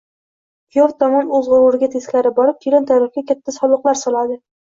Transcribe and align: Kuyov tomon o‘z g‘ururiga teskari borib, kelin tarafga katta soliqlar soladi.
Kuyov 0.75 0.93
tomon 1.03 1.29
o‘z 1.39 1.49
g‘ururiga 1.51 1.89
teskari 1.97 2.33
borib, 2.41 2.59
kelin 2.67 2.89
tarafga 2.93 3.25
katta 3.35 3.55
soliqlar 3.59 4.03
soladi. 4.07 4.41